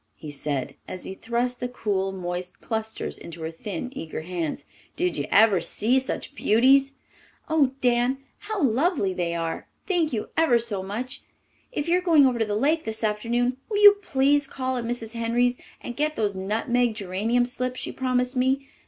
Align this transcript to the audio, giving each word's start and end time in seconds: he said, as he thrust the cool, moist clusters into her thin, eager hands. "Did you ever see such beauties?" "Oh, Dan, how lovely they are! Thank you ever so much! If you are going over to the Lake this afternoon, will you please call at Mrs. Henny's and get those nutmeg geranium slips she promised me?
he 0.17 0.31
said, 0.31 0.73
as 0.87 1.03
he 1.03 1.13
thrust 1.13 1.59
the 1.59 1.67
cool, 1.67 2.11
moist 2.11 2.59
clusters 2.59 3.19
into 3.19 3.43
her 3.43 3.51
thin, 3.51 3.95
eager 3.95 4.21
hands. 4.21 4.65
"Did 4.95 5.15
you 5.15 5.27
ever 5.29 5.61
see 5.61 5.99
such 5.99 6.33
beauties?" 6.33 6.93
"Oh, 7.47 7.69
Dan, 7.81 8.17
how 8.39 8.63
lovely 8.63 9.13
they 9.13 9.35
are! 9.35 9.67
Thank 9.85 10.11
you 10.11 10.29
ever 10.35 10.57
so 10.57 10.81
much! 10.81 11.21
If 11.71 11.87
you 11.87 11.99
are 11.99 12.01
going 12.01 12.25
over 12.25 12.39
to 12.39 12.45
the 12.45 12.55
Lake 12.55 12.83
this 12.83 13.03
afternoon, 13.03 13.57
will 13.69 13.77
you 13.77 13.99
please 14.01 14.47
call 14.47 14.75
at 14.77 14.85
Mrs. 14.85 15.13
Henny's 15.13 15.57
and 15.81 15.95
get 15.95 16.15
those 16.15 16.35
nutmeg 16.35 16.95
geranium 16.95 17.45
slips 17.45 17.79
she 17.79 17.91
promised 17.91 18.35
me? 18.35 18.67